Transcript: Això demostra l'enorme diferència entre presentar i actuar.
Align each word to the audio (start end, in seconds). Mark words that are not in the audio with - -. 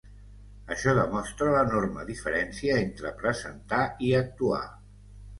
Això 0.75 0.93
demostra 0.99 1.49
l'enorme 1.55 2.05
diferència 2.07 2.77
entre 2.85 3.11
presentar 3.19 3.83
i 4.07 4.09
actuar. 4.21 4.63